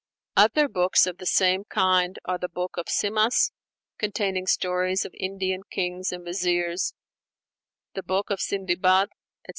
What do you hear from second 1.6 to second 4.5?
kind are the book of Simas, containing